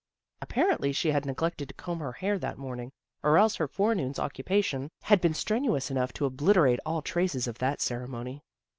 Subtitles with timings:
[0.41, 4.89] Apparently she had neglected to comb her hair that morning, or else her forenoon's occupation
[5.03, 8.41] had been strenuous enough to obliterate all traces of that ceremony.